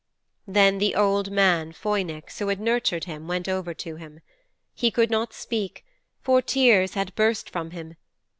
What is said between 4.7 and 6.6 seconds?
He could not speak, for